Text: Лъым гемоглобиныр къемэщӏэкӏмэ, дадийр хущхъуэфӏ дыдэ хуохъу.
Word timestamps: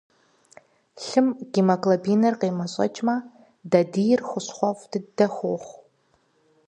Лъым 1.05 1.27
гемоглобиныр 1.53 2.35
къемэщӏэкӏмэ, 2.41 3.15
дадийр 3.71 4.19
хущхъуэфӏ 4.27 4.83
дыдэ 4.91 5.25
хуохъу. 5.35 5.79